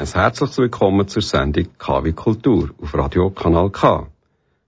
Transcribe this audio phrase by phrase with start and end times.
[0.00, 4.06] Ein herzliches Willkommen zur Sendung KW Kultur auf Radio Kanal K.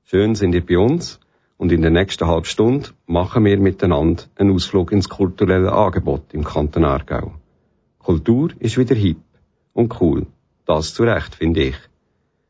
[0.02, 1.20] Schön sind ihr bei uns
[1.56, 6.42] und in der nächsten halben Stunde machen wir miteinander einen Ausflug ins kulturelle Angebot im
[6.42, 7.34] Kanton Aargau.
[8.00, 9.22] Kultur ist wieder hip
[9.72, 10.26] und cool.
[10.66, 11.76] Das zu Recht, finde ich.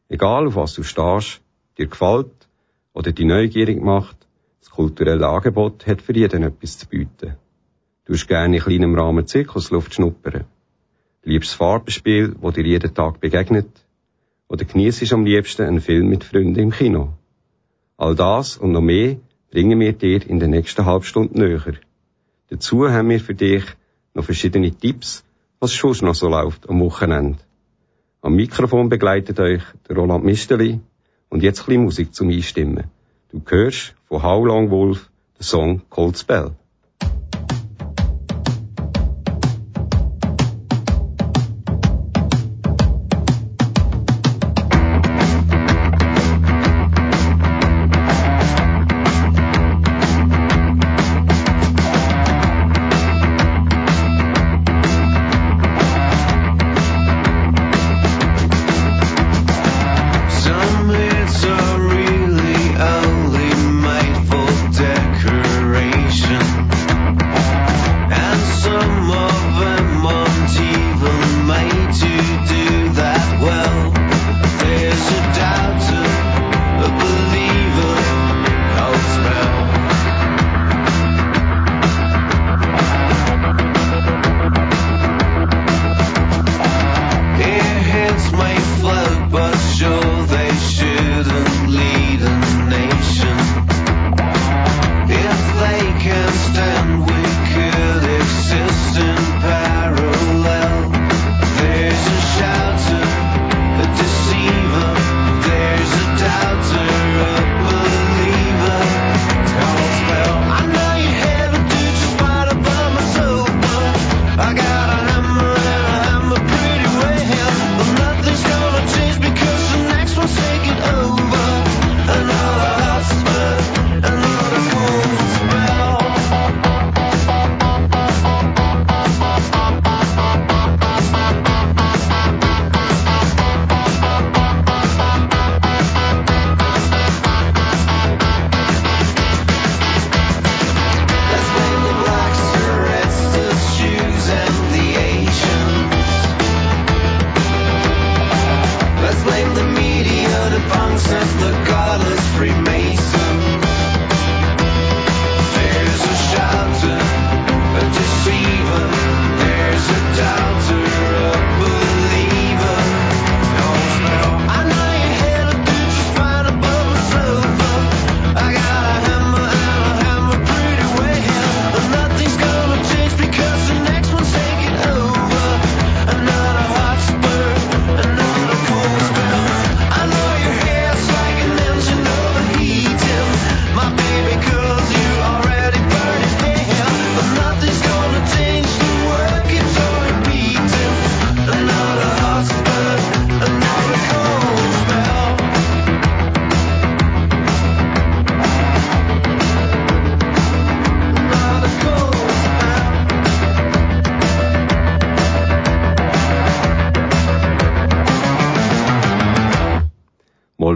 [0.09, 1.43] Egal auf was du stehst,
[1.77, 2.49] dir gefällt
[2.95, 4.17] oder die neugierig macht,
[4.61, 7.37] das kulturelle Angebot hat für jeden etwas zu bieten.
[8.07, 10.47] Du hast gerne in kleinem Rahmen Zirkusluft schnuppern.
[11.23, 13.69] Liebst Farbenspiel, wo dir jeden Tag begegnet?
[14.49, 17.13] Oder genießt am liebsten einen Film mit Freunden im Kino?
[17.99, 19.17] All das und noch mehr
[19.51, 21.75] bringen wir dir in der nächsten Halbstunde näher.
[22.49, 23.65] Dazu haben wir für dich
[24.15, 25.23] noch verschiedene Tipps,
[25.59, 27.39] was schon noch so läuft am Wochenende.
[28.23, 30.81] Am Mikrofon begleitet euch der Roland Misteli
[31.29, 32.85] und jetzt ein bisschen Musik zum Einstimmen.
[33.31, 36.53] Du hörst von How Long Wolf den Song Cold Spell.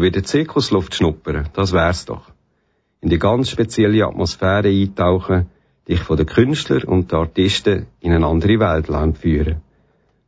[0.04, 2.31] Wieder Zirkusluft schnuppern, das wär's doch.
[3.00, 5.47] In die ganz spezielle Atmosphäre eintauchen,
[5.88, 9.62] dich von den Künstlern und den Artisten in eine andere Welt führen.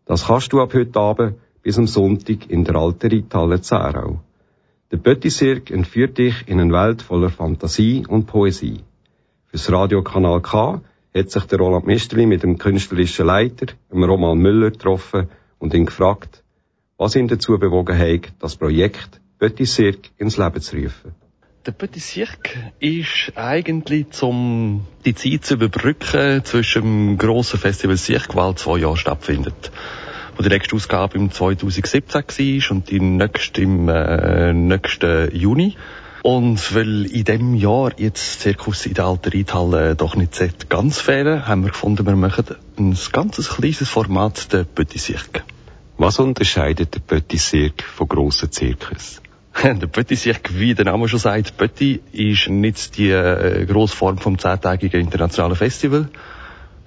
[0.04, 4.20] Das kannst du ab heute Abend bis am Sonntag in der alten Reithalle Zerau.
[4.92, 8.84] Der Petit entführt dich in eine Welt voller Fantasie und Poesie.
[9.46, 10.80] Fürs Radiokanal K
[11.14, 15.86] hat sich der Roland Misterli mit dem künstlerischen Leiter, dem Roman Müller, getroffen und ihn
[15.86, 16.44] gefragt,
[16.98, 21.14] was ihn dazu bewogen hat, das Projekt Petit Cirque ins Leben zu rufen?
[21.66, 28.34] Der Petit Cirque ist eigentlich, um die Zeit zu überbrücken zwischen dem grossen Festival Cirque,
[28.34, 29.72] das zwei Jahre stattfindet.
[30.36, 35.76] Wo die nächste Ausgabe im 2017 war und die nächste im äh, nächsten Juni.
[36.22, 41.46] Und weil in dem Jahr jetzt Zirkus in der alten Reithalle doch nicht ganz fehlen,
[41.46, 42.46] haben wir gefunden, wir machen
[42.78, 45.42] ein ganz kleines Format, der Petit Cirque.
[45.98, 49.20] Was unterscheidet der Petit Cirque von grossen Zirkus?
[49.62, 54.18] Der Petit Cirque, wie der Name schon sagt, Petit ist nicht die äh, grosse Form
[54.18, 56.08] vom zehntägigen internationalen Festival,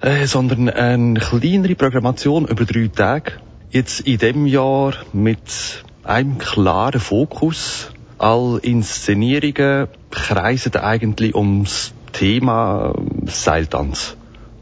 [0.00, 3.32] äh, sondern eine kleinere Programmation über drei Tage
[3.72, 7.92] Jetzt in dem Jahr mit einem klaren Fokus.
[8.18, 12.92] All Inszenierungen kreisen eigentlich ums Thema
[13.26, 14.16] Seiltanz.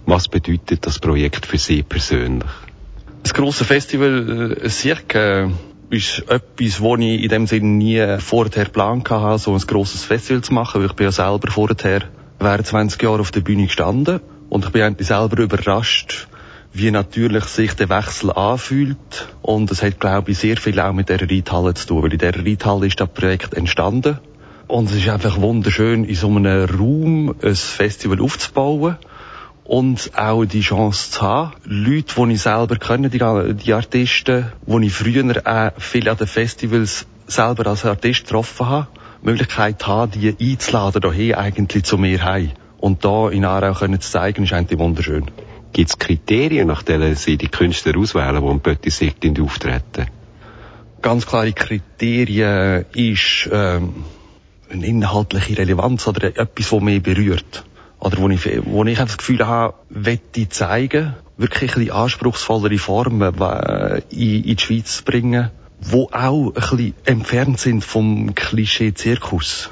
[0.04, 2.50] Was bedeutet das Projekt für Sie persönlich?
[3.22, 5.48] Das große Festival äh, Cirque äh,
[5.90, 10.42] ist etwas, wo ich in dem Sinne nie vorher geplant hatte, so ein grosses Festival
[10.42, 12.02] zu machen, weil ich bin ja selber vorher
[12.38, 16.28] während 20 Jahren auf der Bühne gestanden und ich bin eigentlich selber überrascht,
[16.72, 19.28] wie natürlich sich der Wechsel anfühlt.
[19.42, 22.18] Und es hat, glaube ich, sehr viel auch mit der Reithalle zu tun, weil in
[22.18, 24.18] der Reithalle ist das Projekt entstanden.
[24.66, 28.96] Und es ist einfach wunderschön, in so einem Raum ein Festival aufzubauen
[29.68, 33.18] und auch die Chance zu haben, Leute, die ich selber kenne, die,
[33.54, 38.88] die Artisten, die ich früher auch viel an den Festivals selber als Artist getroffen habe,
[39.22, 42.52] die Möglichkeit haben, die einzuladen, hier eigentlich zu mir heim.
[42.78, 45.26] Und da in Aarau können zu zeigen, ist eigentlich wunderschön.
[45.74, 50.06] Gibt es Kriterien, nach denen Sie die Künstler auswählen, die im Petit Cirque auftreten?
[51.02, 54.04] Ganz klare Kriterien ist ähm,
[54.70, 57.64] eine inhaltliche Relevanz oder etwas, das mich berührt
[58.00, 63.40] oder wo ich, wo ich das Gefühl habe, wette zeigen, wirklich ein bisschen anspruchsvollere Formen
[63.40, 65.50] äh, in, in die Schweiz bringen,
[65.80, 69.70] wo auch ein bisschen entfernt sind vom Klischee-Zirkus.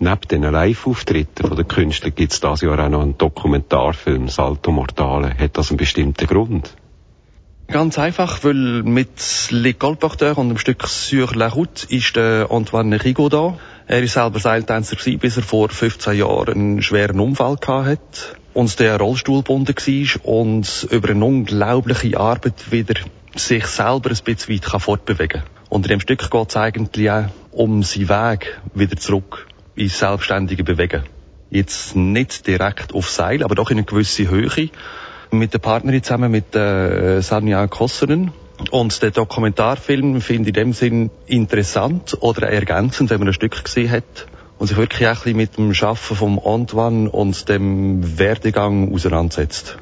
[0.00, 5.36] Neben den Live-Auftritten der Künstler gibt es dieses Jahr auch noch einen Dokumentarfilm, Salto Mortale.
[5.36, 6.72] Hat das einen bestimmten Grund?
[7.66, 13.04] Ganz einfach, weil mit Les Colporteurs und dem Stück Sur la Route ist der Antoine
[13.04, 13.58] Rigaud da.
[13.90, 18.78] Er ist selber Seiltänzer gewesen, bis er vor 15 Jahren einen schweren Unfall hatte und
[18.80, 23.00] der Rollstuhl gebunden war und über eine unglaubliche Arbeit wieder
[23.34, 25.50] sich selber ein bisschen weit fortbewegen kann.
[25.70, 30.64] Und in dem Stück geht es eigentlich auch um seinen Weg wieder zurück ins selbstständige
[30.64, 31.04] Bewegen.
[31.48, 34.68] Jetzt nicht direkt auf Seil, aber doch in eine gewisse Höhe.
[35.30, 38.32] Mit der Partnerin zusammen, mit äh, Sanja Kossenen.
[38.70, 43.64] Und der Dokumentarfilm finde ich in dem Sinn interessant oder ergänzend, wenn man ein Stück
[43.64, 44.26] gesehen hat
[44.58, 49.78] und sich wirklich auch ein bisschen mit dem Schaffen vom Antoine und dem Werdegang auseinandersetzt.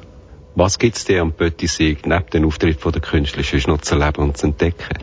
[0.55, 4.37] Was gibt's dir am Sieg neben dem Auftritt der Künstler sonst noch zu erleben und
[4.37, 4.97] zu entdecken?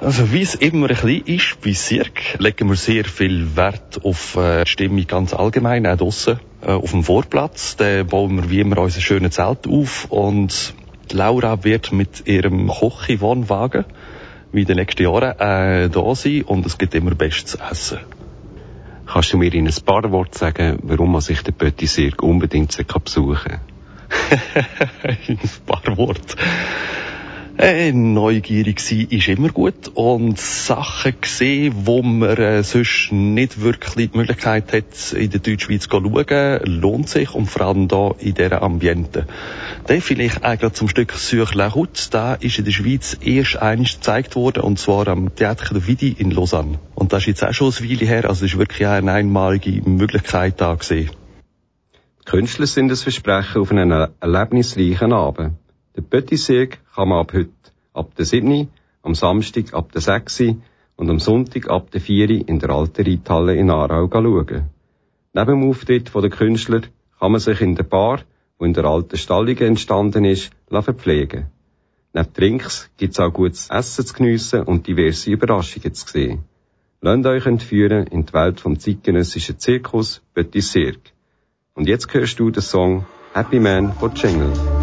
[0.00, 4.34] Also wie es immer ein bisschen ist bei Cirque, legen wir sehr viel Wert auf
[4.36, 6.40] äh, die Stimmung ganz allgemein, auch draussen.
[6.62, 10.74] Äh, auf dem Vorplatz, da bauen wir wie immer unser schönes Zelt auf und
[11.12, 13.84] Laura wird mit ihrem Kochi-Wohnwagen
[14.52, 17.98] wie in den letzten Jahren äh, da sein und es gibt immer bestes Essen.
[19.06, 22.76] Kannst du mir in ein paar Worte sagen, warum man sich den Petit Cirque unbedingt
[23.04, 23.60] besuchen kann?
[25.26, 26.36] in ein paar Worte.
[27.62, 34.08] Äh, neugierig sein ist immer gut und Sachen sehen, wo man äh, sonst nicht wirklich
[34.08, 38.32] die Möglichkeit hat, in der Deutschschweiz zu schauen, lohnt sich und vor allem da in
[38.32, 39.26] dieser Ambiente.
[39.86, 43.58] Dann vielleicht auch gerade zum Stück Sur la Route, da ist in der Schweiz erst
[43.58, 46.78] eines gezeigt worden und zwar am Theater de Vidi in Lausanne.
[46.94, 49.12] Und das ist jetzt auch schon ein Weile her, also es ist wirklich auch eine
[49.12, 51.10] einmalige Möglichkeit da gesehen.
[52.24, 55.56] Künstler sind das Versprechen auf einen erlebnisreichen Abend.
[56.02, 57.50] Petit Cirque kann man ab heute,
[57.92, 58.68] ab der 7.,
[59.02, 60.54] am Samstag ab der 6.
[60.96, 62.48] und am Sonntag ab der 4.
[62.48, 64.68] in der alten Reithalle in Aarau schauen.
[65.32, 66.82] Neben dem Auftritt der Künstler
[67.18, 68.20] kann man sich in der Bar,
[68.58, 71.46] wo in der alten Stallige entstanden ist, verpflegen.
[72.12, 76.44] Neben Trinks gibt's auch gutes Essen zu geniessen und diverse Überraschungen zu sehen.
[77.00, 81.12] Lasst euch entführen in die Welt vom zeitgenössischen Zirkus Petit Cirque.
[81.74, 84.79] Und jetzt hörst du den Song Happy Man von Jingle.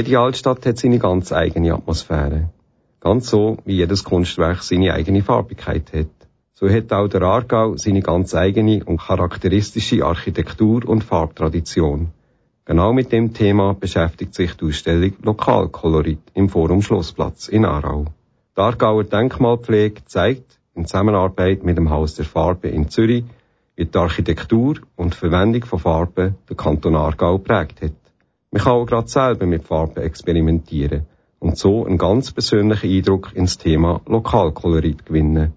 [0.00, 2.48] Jede Altstadt hat seine ganz eigene Atmosphäre.
[3.00, 6.16] Ganz so, wie jedes Kunstwerk seine eigene Farbigkeit hat.
[6.54, 12.12] So hat auch der Aargau seine ganz eigene und charakteristische Architektur und Farbtradition.
[12.64, 18.06] Genau mit dem Thema beschäftigt sich die Ausstellung Lokalkolorit im Forum Schlossplatz in Aarau.
[18.56, 23.24] Die Aargauer Denkmalpflege zeigt in Zusammenarbeit mit dem Haus der Farbe in Zürich,
[23.76, 27.99] wie die Architektur und Verwendung von Farben den Kanton Aargau prägt hat.
[28.52, 31.06] Man kann auch gerade selber mit Farben experimentieren
[31.38, 35.52] und so einen ganz persönlichen Eindruck ins Thema Lokalkolorit gewinnen.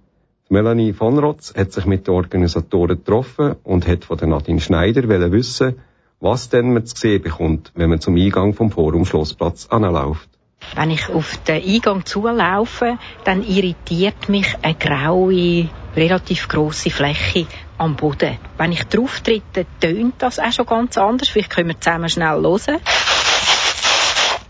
[0.49, 5.31] Melanie von Rotz hat sich mit den Organisatoren getroffen und hat von der Nadine Schneider
[5.31, 5.79] wissen,
[6.19, 10.29] was denn man zu sehen bekommt, wenn man zum Eingang vom Forum Schlossplatz anläuft.
[10.75, 17.47] Wenn ich auf den Eingang zulaufe, dann irritiert mich eine graue, relativ grosse Fläche
[17.77, 18.37] am Boden.
[18.57, 21.29] Wenn ich drauf trete, tönt das auch schon ganz anders.
[21.29, 22.79] Vielleicht können wir zusammen schnell hören.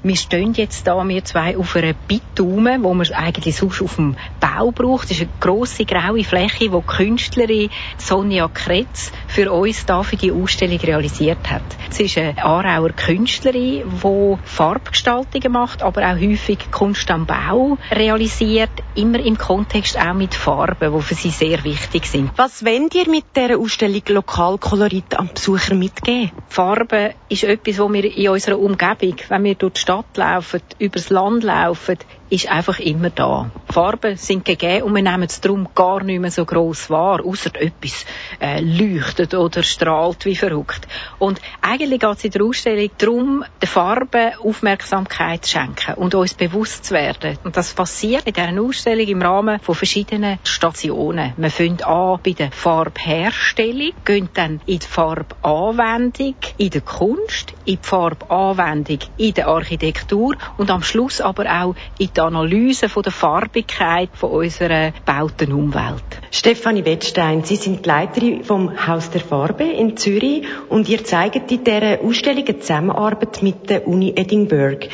[0.05, 4.17] Wir stehen jetzt da, wir zwei, auf einer Bitume, wo man eigentlich sonst auf dem
[4.41, 5.09] Bau braucht.
[5.09, 10.17] Das ist eine grosse graue Fläche, die die Künstlerin Sonja Kretz für uns da für
[10.17, 11.61] die Ausstellung realisiert hat.
[11.89, 18.71] Sie ist eine Aarauer Künstlerin, die Farbgestaltungen macht, aber auch häufig Kunst am Bau realisiert,
[18.95, 22.29] immer im Kontext auch mit Farben, die für sie sehr wichtig sind.
[22.35, 26.31] Was wollt ihr mit dieser Ausstellung Lokalkolorit am Besucher mitgeben?
[26.49, 31.09] Farbe ist etwas, wo wir in unserer Umgebung, wenn wir durch die Stadt laufen, übers
[31.09, 31.97] Land laufen,
[32.33, 33.51] ist einfach immer da.
[33.69, 37.51] Farben sind gegeben und wir nehmen es darum gar nicht mehr so gross wahr, außer
[37.61, 38.05] etwas
[38.41, 40.87] äh, leuchtet oder strahlt wie verrückt.
[41.19, 46.33] Und eigentlich geht es in der Ausstellung darum, den Farben Aufmerksamkeit zu schenken und uns
[46.33, 47.37] bewusst zu werden.
[47.43, 51.33] Und das passiert in dieser Ausstellung im Rahmen von verschiedenen Stationen.
[51.37, 57.75] Wir fangen an bei der Farbherstellung, gehen dann in die Farbanwendung, in der Kunst, in
[57.75, 63.11] die Farbanwendung, in der Architektur und am Schluss aber auch in die Analyse von der
[63.11, 66.03] Farbigkeit von unserer bauten Umwelt.
[66.31, 71.51] Stefanie Wettstein, Sie sind die Leiterin vom Haus der Farbe in Zürich und ihr zeigt
[71.51, 74.87] in dieser Ausstellung eine Zusammenarbeit mit der Uni Edinburgh.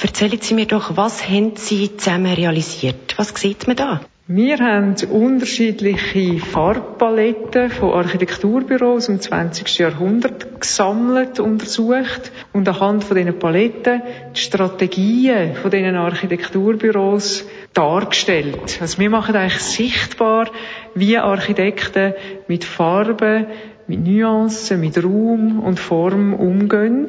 [0.00, 3.14] Erzählen Sie mir doch, was haben Sie zusammen realisiert?
[3.16, 4.00] Was sieht man da?
[4.28, 9.78] Wir haben unterschiedliche Farbpaletten von Architekturbüros im 20.
[9.78, 14.02] Jahrhundert gesammelt, untersucht und anhand von diesen Paletten
[14.34, 18.78] die Strategien von diesen Architekturbüros dargestellt.
[18.80, 20.50] Also wir machen eigentlich sichtbar,
[20.96, 22.14] wie Architekten
[22.48, 23.46] mit Farben
[23.88, 27.08] mit Nuancen, mit Raum und Form umgehen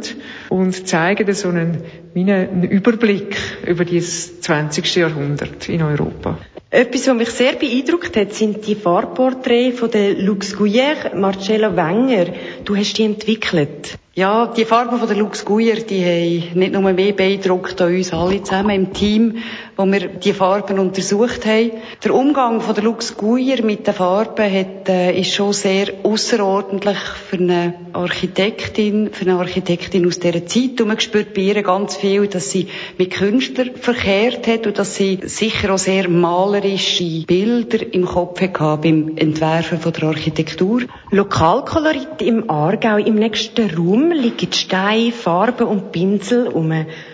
[0.50, 1.82] und zeigen so einen,
[2.16, 4.96] einen Überblick über das 20.
[4.96, 6.38] Jahrhundert in Europa.
[6.70, 12.26] Etwas, was mich sehr beeindruckt hat, sind die Farbporträts von der Lux Gouyer, Marcella Wenger.
[12.66, 13.98] Du hast die entwickelt.
[14.18, 18.12] Ja, die Farben von der Lux Gouyer, die haben nicht nur mehr beeindruckt an uns
[18.12, 19.44] alle zusammen im Team,
[19.76, 21.74] wo wir die Farben untersucht haben.
[22.04, 26.98] Der Umgang von der Lux Gouyer mit den Farben hat, äh, ist schon sehr außerordentlich
[26.98, 30.82] für eine Architektin, für eine Architektin aus dieser Zeit.
[30.82, 34.96] Und man spürt bei ihr ganz viel, dass sie mit Künstlern verkehrt hat und dass
[34.96, 40.82] sie sicher auch sehr malerische Bilder im Kopf hatte beim Entwerfen von der Architektur.
[41.12, 46.74] Lokalkolorit im Aargau im nächsten Raum liegen Steine, Farben und Pinsel um.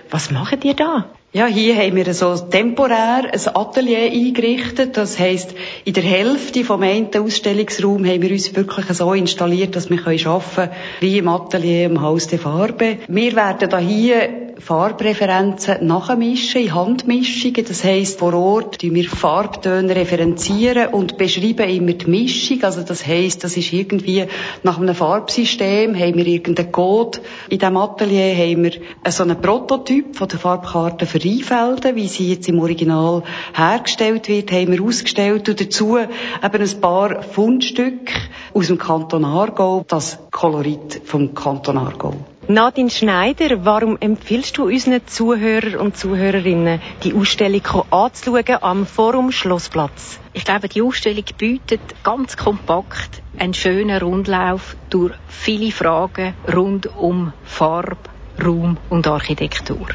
[0.10, 1.06] Was macht ihr da?
[1.36, 4.96] Ja, hier haben wir so temporär ein Atelier eingerichtet.
[4.98, 9.90] Das heisst, in der Hälfte vom einen Ausstellungsraum haben wir uns wirklich so installiert, dass
[9.90, 10.70] wir arbeiten können,
[11.00, 12.98] wie im Atelier im Haus der Farbe.
[13.08, 17.66] Wir werden da hier Farbreferenzen nachmischen, in Handmischungen.
[17.68, 22.64] Das heisst, vor Ort tun wir Farbtöne referenzieren und beschreiben immer die Mischung.
[22.64, 24.26] Also das heisst, das ist irgendwie
[24.64, 27.20] nach einem Farbsystem, haben wir irgendeinen Code.
[27.50, 28.72] In diesem Atelier haben wir
[29.12, 34.52] so einen Prototyp von der Farbkarte für Rheinfelden, wie sie jetzt im Original hergestellt wird,
[34.52, 36.10] haben wir ausgestellt und dazu eben
[36.42, 38.14] ein paar Fundstücke
[38.54, 42.14] aus dem Kanton Aargau, das Kolorit vom Kanton Aargau.
[42.50, 50.20] Nadine Schneider, warum empfiehlst du unseren Zuhörern und Zuhörerinnen, die Ausstellung anzuschauen am Forum Schlossplatz?
[50.34, 57.32] Ich glaube, die Ausstellung bietet ganz kompakt einen schönen Rundlauf durch viele Fragen rund um
[57.46, 58.10] Farbe,
[58.44, 59.88] Raum und Architektur.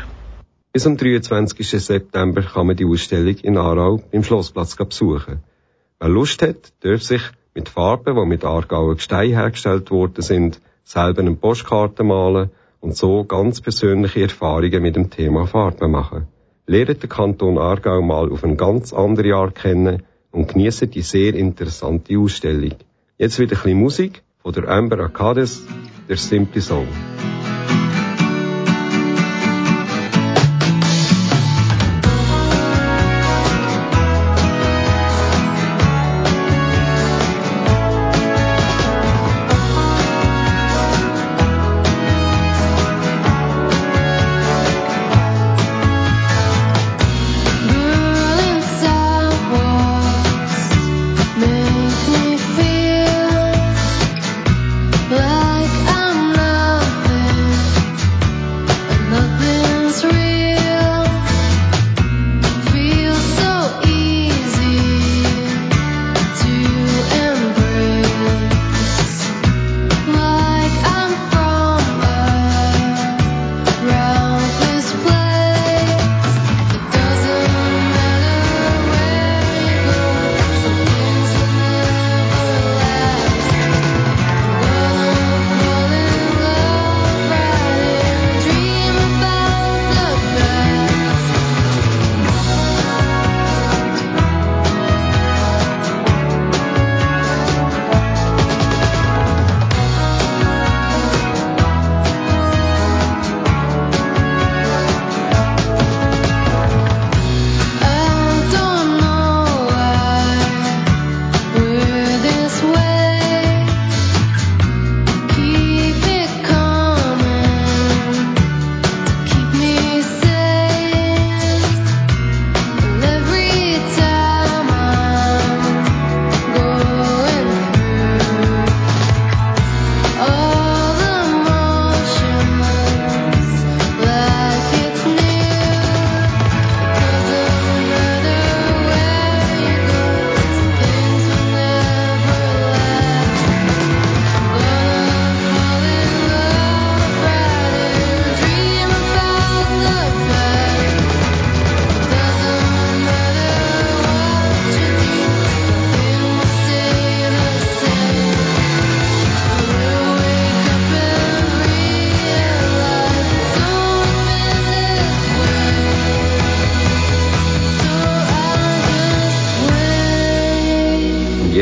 [0.73, 1.69] Bis am 23.
[1.69, 5.43] September kann man die Ausstellung in Aarau im Schlossplatz besuchen.
[6.01, 7.23] Wer Lust hat, darf sich
[7.55, 12.49] mit Farben, die mit Aargauer Gestein hergestellt worden sind, selber eine Postkarte malen
[12.81, 16.29] und so ganz persönliche Erfahrungen mit dem Thema Farben machen.
[16.67, 21.35] Lehrt den Kanton Aargau mal auf eine ganz andere Art kennen und genießt die sehr
[21.35, 22.75] interessante Ausstellung.
[23.19, 25.67] Jetzt wieder ein bisschen Musik von der Amber Arcades,
[26.09, 26.89] der Simply Song.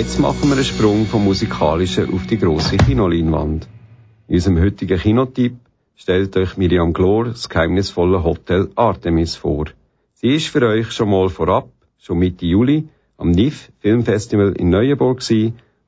[0.06, 3.66] Jetzt machen wir einen Sprung vom Musikalischen auf die grosse Kinoleinwand.
[4.28, 5.56] In unserem heutigen Kinotipp
[5.96, 9.64] stellt euch Miriam Glor das geheimnisvolle Hotel Artemis vor.
[10.14, 15.22] Sie ist für euch schon mal vorab, schon Mitte Juli, am NIF Filmfestival in Neuenburg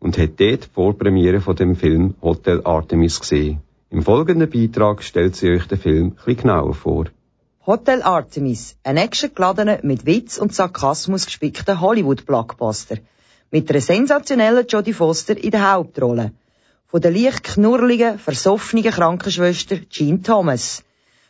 [0.00, 3.61] und hat dort die Vorpremiere von dem Film Hotel Artemis gesehen.
[3.90, 7.04] Im folgenden Beitrag stellt sie euch den Film etwas genauer vor.
[7.64, 12.96] Hotel Artemis, ein actiongeladener, mit Witz und Sarkasmus gespickter Hollywood-Blockbuster.
[13.50, 16.32] Mit einer sensationellen Jodie Foster in der Hauptrolle.
[16.87, 20.82] Von der leicht knurrligen, versoffenen Krankenschwester Jean Thomas.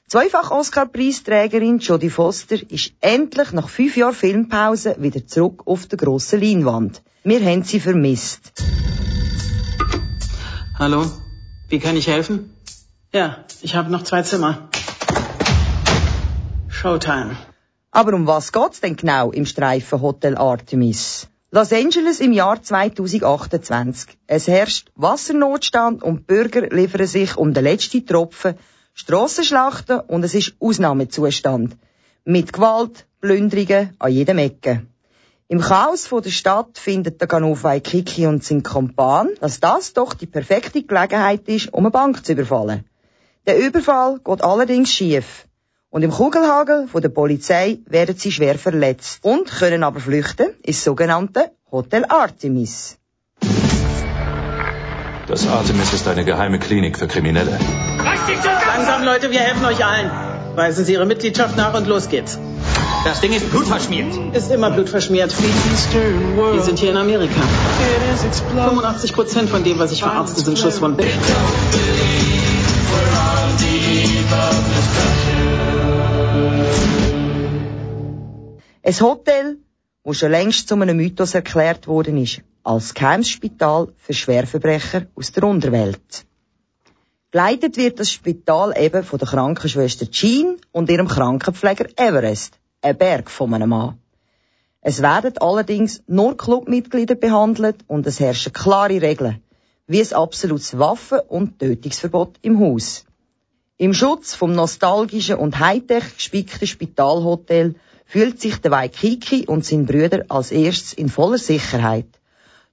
[0.08, 6.40] Zweifach Oscar-Preisträgerin Jodie Foster ist endlich nach fünf Jahren Filmpause wieder zurück auf der grossen
[6.40, 7.02] Leinwand.
[7.22, 8.52] Wir haben sie vermisst.
[10.76, 11.04] Hallo,
[11.68, 12.50] wie kann ich helfen?
[13.12, 14.68] Ja, ich habe noch zwei Zimmer.
[16.68, 17.36] Showtime.
[17.92, 21.27] Aber um was geht's denn genau im Streifen Hotel Artemis?
[21.50, 24.18] Los Angeles im Jahr 2028.
[24.26, 28.58] Es herrscht Wassernotstand und Bürger liefern sich um den letzten Tropfen,
[28.92, 31.74] Strassenschlachten und es ist Ausnahmezustand.
[32.26, 34.82] Mit Gewalt, Plünderungen an jedem Ecke.
[35.48, 40.26] Im Chaos der Stadt findet der Ganov Kiki und sein Kompan, dass das doch die
[40.26, 42.84] perfekte Gelegenheit ist, um eine Bank zu überfallen.
[43.46, 45.47] Der Überfall geht allerdings schief.
[45.90, 50.84] Und im Kugelhagel von der Polizei werden sie schwer verletzt und können aber flüchten ins
[50.84, 52.98] sogenannte Hotel Artemis.
[55.26, 57.58] Das Artemis ist eine geheime Klinik für Kriminelle.
[58.66, 60.10] Langsam, Leute, wir helfen euch allen.
[60.56, 62.38] Weisen Sie Ihre Mitgliedschaft nach und los geht's.
[63.04, 64.12] Das Ding ist blutverschmiert.
[64.34, 65.32] Ist immer blutverschmiert.
[65.32, 67.40] Wir sind hier in Amerika.
[68.54, 71.06] 85 Prozent von dem, was ich verarzte, sind Schusswunden.
[78.88, 79.58] Ein Hotel,
[80.02, 85.44] wo schon längst zu einem Mythos erklärt worden ist, als Geheimspital für Schwerverbrecher aus der
[85.44, 86.24] Unterwelt.
[87.30, 93.30] Geleitet wird das Spital eben von der Krankenschwester Jean und ihrem Krankenpfleger Everest, ein Berg
[93.30, 93.98] von einem Mann.
[94.80, 99.42] Es werden allerdings nur Clubmitglieder behandelt und es herrschen klare Regeln,
[99.86, 103.04] wie ein absolutes Waffen- und Tötungsverbot im Haus.
[103.76, 107.74] Im Schutz vom nostalgischen und hightech gespickten Spitalhotel
[108.08, 112.06] fühlt sich der Waikiki und sein Brüder als erstes in voller Sicherheit.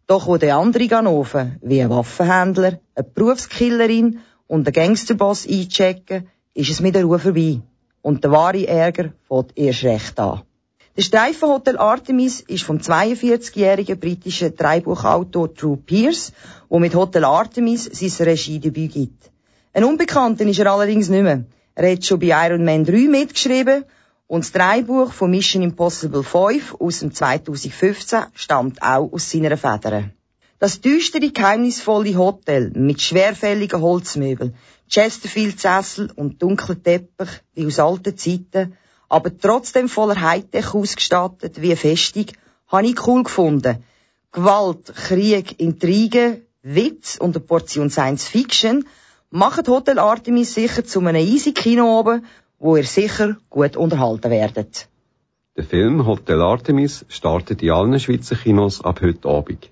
[0.07, 6.69] Doch wo der andere Ganoven, wie ein Waffenhändler, eine Berufskillerin und ein Gangsterboss einchecken, ist
[6.69, 7.59] es mit der Ruhe vorbei.
[8.01, 10.43] Und der wahre Ärger fängt erst recht an.
[10.95, 16.31] Der Streifenhotel Artemis ist vom 42-jährigen britischen Dreibuchautor Drew Pierce,
[16.71, 19.31] der mit Hotel Artemis sein Regiedebüt gibt.
[19.73, 21.43] Ein Unbekannter ist er allerdings nicht mehr.
[21.73, 23.83] Er hat schon bei Iron Man 3 mitgeschrieben
[24.27, 30.13] und das Dreibuch von Mission Impossible 5 aus dem 2015 stammt auch aus seiner Federn.
[30.57, 34.55] Das düstere, geheimnisvolle Hotel mit schwerfälligen Holzmöbeln,
[34.89, 38.77] Chesterfield-Sessel und dunklen Teppich wie aus alten Zeiten,
[39.09, 42.25] aber trotzdem voller Hightech ausgestattet wie eine Festung,
[42.67, 43.83] habe ich cool gefunden.
[44.31, 48.87] Gewalt, Krieg, Intrigen, Witz und eine Portion Science Fiction
[49.29, 52.25] machen Hotel Artemis sicher zu einem easy Kino oben,
[52.65, 54.89] wo ihr sicher gut unterhalten werdet.
[55.55, 59.69] Der Film Hotel Artemis startet in allen Schweizer Kinos ab heute Abend.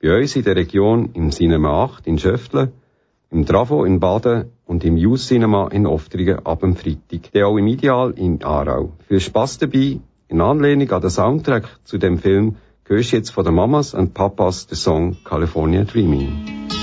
[0.00, 2.72] Bei uns in der Region im Cinema 8 in Schöftle,
[3.30, 7.58] im Travo in Baden und im Youth Cinema in Oftringen ab dem Freitag, der auch
[7.58, 8.92] im Ideal in Aarau.
[9.08, 10.00] Viel Spaß dabei.
[10.28, 14.66] In Anlehnung an den Soundtrack zu dem Film hörst jetzt von den Mamas und Papas
[14.66, 16.81] den Song California Dreaming.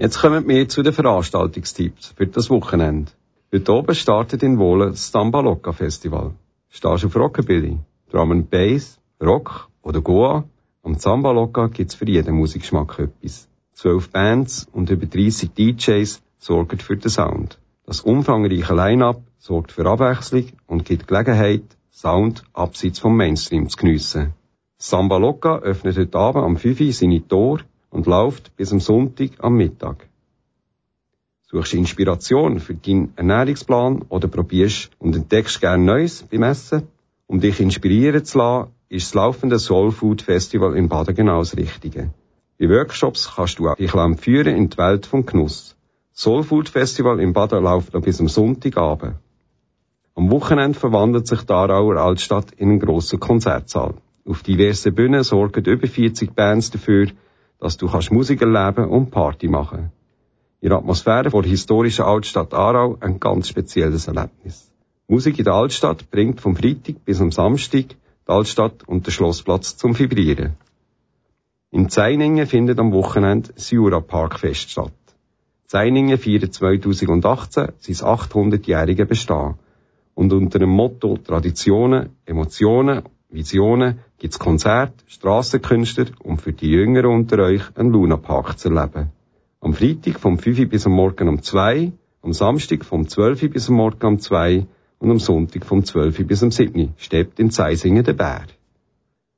[0.00, 3.10] Jetzt kommen wir zu den Veranstaltungstipps für das Wochenende.
[3.52, 6.34] Heute oben startet in Wohlen das Samba Loca Festival.
[6.68, 10.44] Stehst du auf Rockabilly, Drum and Bass, Rock oder Goa?
[10.84, 13.48] Am Samba Loca gibt's für jeden Musikgeschmack etwas.
[13.72, 17.58] Zwölf Bands und über 30 DJs sorgen für den Sound.
[17.84, 24.32] Das umfangreiche Line-Up sorgt für Abwechslung und gibt Gelegenheit, Sound abseits vom Mainstream zu geniessen.
[24.76, 29.30] Samba Loca öffnet heute Abend am 5 Uhr seine Tore und läuft bis am Sonntag
[29.38, 30.08] am Mittag.
[31.50, 36.88] Suchst du Inspiration für deinen Ernährungsplan oder probierst und entdeckst gerne Neues beim Essen?
[37.26, 41.56] Um dich inspirieren zu lassen, ist das laufende Soul Food Festival in Baden genau das
[41.56, 42.10] Richtige.
[42.58, 45.76] In Workshops kannst du dich führen in die Welt vom Genuss.
[46.12, 49.14] Soul Food Festival in Baden läuft noch bis am Sonntagabend.
[50.14, 53.94] Am Wochenende verwandelt sich die Aarauer Altstadt in einen grossen Konzertsaal.
[54.26, 57.06] Auf diversen Bühnen sorgen über 40 Bands dafür,
[57.58, 59.90] dass du kannst Musik erleben und Party machen.
[60.60, 64.70] In der Atmosphäre der historischen Altstadt Aarau ein ganz spezielles Erlebnis.
[65.06, 69.76] Musik in der Altstadt bringt vom Freitag bis am Samstag die Altstadt und den Schlossplatz
[69.76, 70.56] zum Vibrieren.
[71.70, 74.92] In Zeiningen findet am Wochenende das Jura Parkfest statt.
[75.66, 79.54] Zeiningen feiert 2018 sein 800-jährige Bestehen.
[80.14, 87.40] Und unter dem Motto Traditionen, Emotionen, Visionen gibt's Konzerte, Strassenkünstler und für die Jüngeren unter
[87.40, 89.12] euch einen Lunapark zu erleben.
[89.60, 93.74] Am Freitag vom 5 bis am Morgen um 2, am Samstag vom 12 bis am
[93.74, 94.66] Morgen um 2
[94.98, 98.46] und am Sonntag vom 12 bis am 7 steht in Zeisingen der Bär.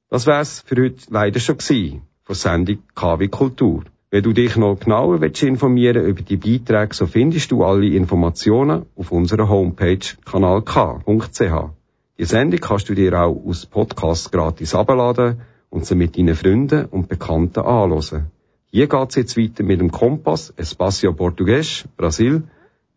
[0.08, 3.84] Das wär's für heute leider schon gewesen, von Sendung KW Kultur.
[4.12, 8.86] Wenn du dich noch genauer willst informieren über die Beiträge, so findest du alle Informationen
[8.94, 11.79] auf unserer Homepage kanalk.ch.
[12.20, 16.84] Die Sendung kannst du dir auch aus Podcast gratis abladen und sie mit deinen Freunden
[16.84, 18.26] und Bekannten anhören.
[18.66, 22.42] Hier geht's jetzt weiter mit dem Kompass Espacio Portugues, Brasil.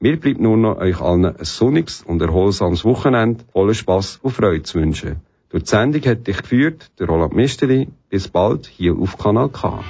[0.02, 4.64] Mir bleibt nur noch euch allen ein sonniges und erholsames Wochenende voller Spass und Freude
[4.64, 5.22] zu wünschen.
[5.52, 7.88] Durch die Sendung hat dich geführt, der Roland Misteri.
[8.10, 9.86] Bis bald hier auf Kanal K.